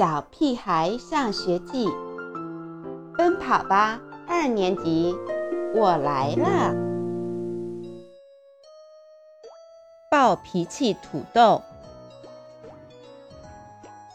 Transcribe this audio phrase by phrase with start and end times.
[0.00, 1.86] 小屁孩上学记》，
[3.18, 5.14] 奔跑吧二年级，
[5.74, 6.74] 我来了。
[10.10, 11.60] 暴脾气土豆。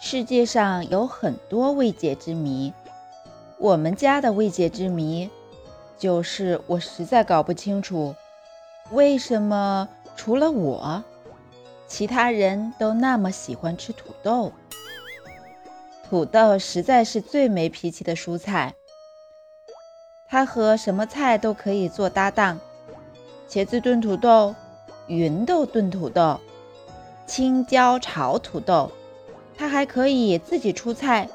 [0.00, 2.72] 世界上有很多未解之谜，
[3.58, 5.28] 我们家的未解之谜，
[5.98, 8.14] 就是我实在搞不清楚，
[8.92, 11.02] 为什么除了我，
[11.88, 14.52] 其他人都那么喜欢吃土豆。
[16.12, 18.74] 土豆实在是最没脾气的蔬菜，
[20.28, 22.60] 它和什么菜都可以做搭档：
[23.48, 24.54] 茄子炖土豆、
[25.06, 26.38] 芸豆炖土豆、
[27.24, 28.92] 青椒炒土豆。
[29.56, 31.30] 它还可以自己出菜，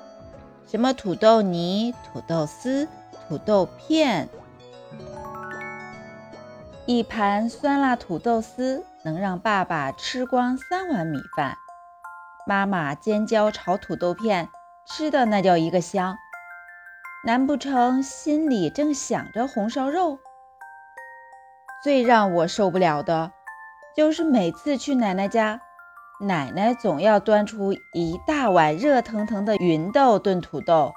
[0.67, 2.87] 什么土豆泥、土豆丝、
[3.27, 4.29] 土豆片。
[6.85, 11.57] 一盘酸辣土豆丝能让爸爸吃光三碗米饭，
[12.45, 14.47] 妈妈尖椒炒土豆片。
[14.89, 16.17] 吃的那叫一个香，
[17.25, 20.17] 难不成心里正想着红烧肉？
[21.83, 23.33] 最让我受不了的，
[23.97, 25.59] 就是每次去奶奶家，
[26.21, 30.93] 奶奶总要端出一大碗热腾腾的芸豆炖土豆，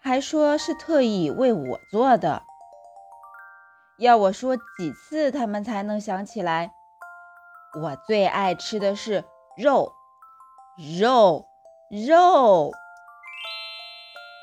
[0.00, 2.42] 还说是特意为我做的。
[3.98, 6.72] 要我说几次，他们才能想起来，
[7.80, 9.24] 我最爱吃的是
[9.56, 9.92] 肉，
[11.00, 11.46] 肉，
[11.90, 12.72] 肉。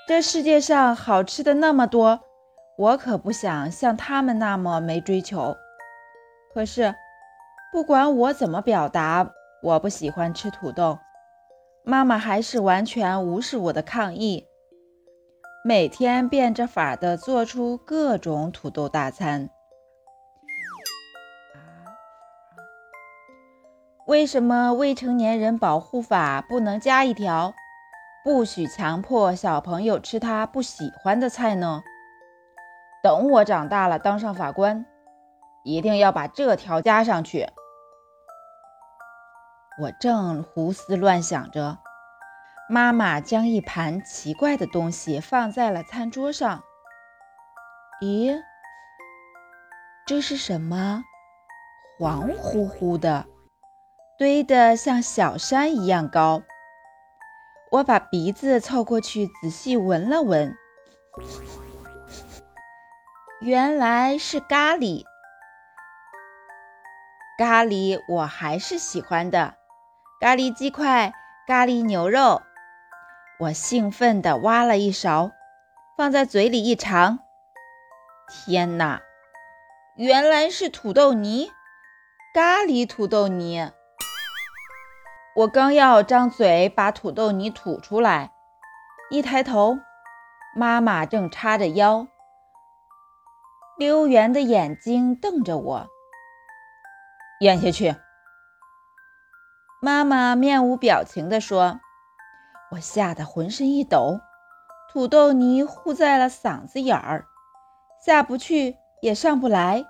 [0.05, 2.19] 这世界上好吃的那么多，
[2.77, 5.55] 我可不想像他们那么没追求。
[6.53, 6.93] 可是，
[7.71, 10.99] 不管我怎么表达我不喜欢吃土豆，
[11.85, 14.45] 妈妈还是完全无视我的抗议，
[15.63, 19.49] 每天变着法的做出各种土豆大餐。
[24.05, 27.53] 为什么未成年人保护法不能加一条？
[28.23, 31.83] 不许强迫小朋友吃他不喜欢的菜呢。
[33.03, 34.85] 等我长大了当上法官，
[35.65, 37.49] 一定要把这条加上去。
[39.81, 41.79] 我正胡思乱想着，
[42.69, 46.63] 妈妈将一盘奇怪的东西放在了餐桌上。
[48.01, 48.39] 咦，
[50.05, 51.03] 这是什么？
[51.99, 53.25] 黄乎乎的，
[54.17, 56.41] 堆得像小山一样高。
[57.73, 60.55] 我把鼻子凑过去，仔细闻了闻，
[63.41, 65.03] 原来是咖喱。
[67.39, 69.55] 咖喱我还是喜欢的，
[70.21, 71.15] 咖喱鸡块、
[71.47, 72.43] 咖喱牛肉。
[73.39, 75.31] 我兴奋地挖了一勺，
[75.97, 77.17] 放在嘴里一尝，
[78.29, 79.01] 天哪，
[79.95, 81.49] 原来是土豆泥，
[82.35, 83.71] 咖喱土豆泥。
[85.35, 88.31] 我刚要张嘴把土豆泥吐出来，
[89.09, 89.79] 一抬头，
[90.55, 92.07] 妈妈正叉着腰，
[93.75, 95.87] 溜圆的眼睛瞪着我。
[97.39, 97.95] 咽下去。
[99.81, 101.79] 妈妈面无表情地说
[102.69, 104.19] ：“我吓得浑身一抖，
[104.91, 107.25] 土豆泥糊在了嗓子眼儿，
[108.05, 109.83] 下不去也上不来，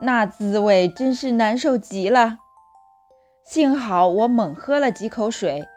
[0.00, 2.38] 那滋味真是难受极了。”
[3.44, 5.68] 幸好我猛喝了几口水，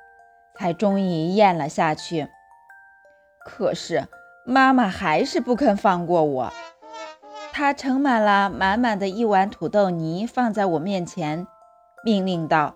[0.58, 2.30] 才终于咽了下去。
[3.44, 4.08] 可是
[4.46, 6.54] 妈妈还是不肯放过我，
[7.52, 11.48] 她盛满了满满的一碗土豆泥放在我面前，
[12.04, 12.76] 命令道：“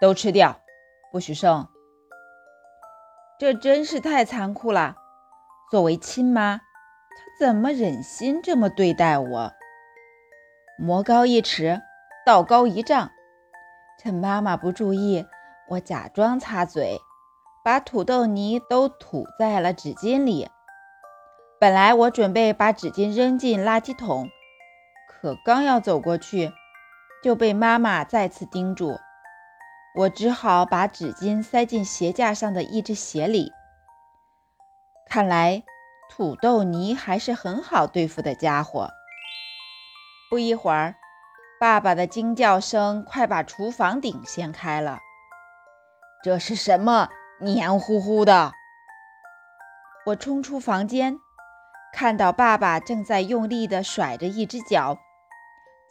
[0.00, 0.60] 都吃掉，
[1.12, 1.68] 不许剩。”
[3.38, 4.96] 这真是太残酷了。
[5.70, 9.52] 作为亲妈，她怎么忍心这么对待我？
[10.78, 11.80] 魔高一尺，
[12.24, 13.10] 道高一丈。
[14.02, 15.26] 趁妈妈不注意，
[15.68, 16.98] 我假装擦嘴，
[17.62, 20.48] 把土豆泥都吐在了纸巾里。
[21.60, 24.30] 本来我准备把纸巾扔进垃圾桶，
[25.06, 26.50] 可刚要走过去，
[27.22, 28.98] 就被妈妈再次叮嘱。
[29.94, 33.52] 我只好把纸巾塞进鞋架上的一只鞋里。
[35.10, 35.62] 看来
[36.08, 38.88] 土豆泥还是很好对付的家伙。
[40.30, 40.94] 不一会儿。
[41.60, 45.00] 爸爸的惊叫声快把厨房顶掀开了。
[46.24, 47.10] 这是什么？
[47.38, 48.52] 黏糊糊的！
[50.06, 51.18] 我冲出房间，
[51.92, 54.96] 看到爸爸正在用力地甩着一只脚，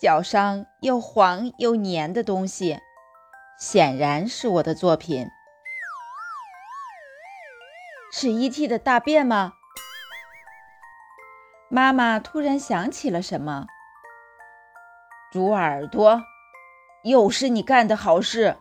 [0.01, 2.80] 脚上又黄又黏的东西，
[3.60, 5.27] 显然是我的作品。
[8.12, 8.68] 是 E.T.
[8.68, 9.54] 的大便吗？
[11.69, 13.68] 妈妈突然想起了什么。
[15.31, 16.23] 猪耳朵，
[17.03, 18.57] 又是你干的好事！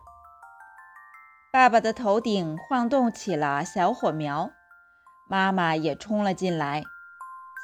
[1.51, 4.51] 爸爸的头顶晃动起了小火苗，
[5.31, 6.83] 妈妈也冲了进来。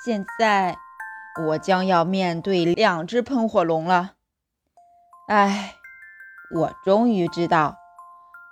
[0.03, 0.79] 现在
[1.47, 4.13] 我将要面对两只喷火龙了。
[5.29, 5.75] 唉，
[6.55, 7.77] 我终于知道，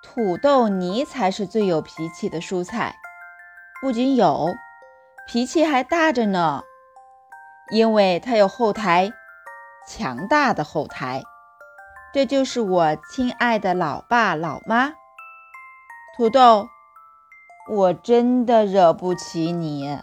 [0.02, 2.96] 土豆泥才是最有脾气的蔬菜。
[3.81, 4.49] 不仅有
[5.26, 6.62] 脾气，还大着呢，
[7.70, 9.10] 因为它有后台，
[9.87, 11.23] 强大的后台。
[12.12, 14.93] 这就是我亲爱的老爸老妈。
[16.17, 16.69] 土豆，
[17.70, 19.99] 我真的惹不起你。